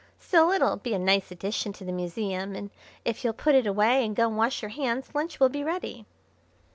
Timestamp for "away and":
3.67-4.15